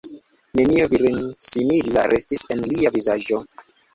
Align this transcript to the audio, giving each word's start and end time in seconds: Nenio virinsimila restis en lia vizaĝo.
Nenio 0.59 0.87
virinsimila 0.93 2.05
restis 2.13 2.47
en 2.57 2.65
lia 2.73 2.95
vizaĝo. 2.99 3.41